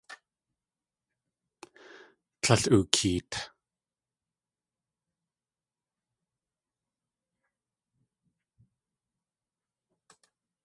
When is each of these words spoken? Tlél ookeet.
Tlél 2.41 2.63
ookeet. 2.75 3.31